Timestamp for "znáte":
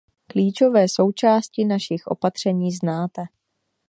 2.71-3.21